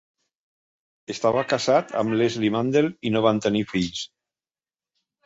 [1.13, 4.01] Estava casat amb Leslie Mandel i no van tenir fills.